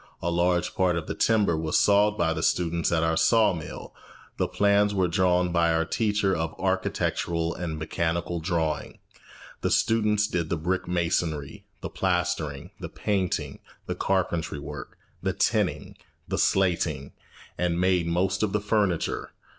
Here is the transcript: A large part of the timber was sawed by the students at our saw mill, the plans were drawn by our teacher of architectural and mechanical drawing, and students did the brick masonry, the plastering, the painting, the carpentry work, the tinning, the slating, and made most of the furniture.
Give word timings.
A 0.19 0.31
large 0.31 0.73
part 0.73 0.95
of 0.95 1.05
the 1.05 1.13
timber 1.13 1.55
was 1.55 1.79
sawed 1.79 2.17
by 2.17 2.33
the 2.33 2.41
students 2.41 2.91
at 2.91 3.03
our 3.03 3.15
saw 3.15 3.53
mill, 3.53 3.93
the 4.37 4.47
plans 4.47 4.95
were 4.95 5.07
drawn 5.07 5.51
by 5.51 5.71
our 5.71 5.85
teacher 5.85 6.35
of 6.35 6.59
architectural 6.59 7.53
and 7.53 7.77
mechanical 7.77 8.39
drawing, 8.39 8.97
and 9.61 9.71
students 9.71 10.25
did 10.27 10.49
the 10.49 10.57
brick 10.57 10.87
masonry, 10.87 11.67
the 11.81 11.89
plastering, 11.91 12.71
the 12.79 12.89
painting, 12.89 13.59
the 13.85 13.93
carpentry 13.93 14.57
work, 14.57 14.97
the 15.21 15.33
tinning, 15.33 15.95
the 16.27 16.39
slating, 16.39 17.11
and 17.55 17.79
made 17.79 18.07
most 18.07 18.41
of 18.41 18.53
the 18.53 18.59
furniture. 18.61 19.33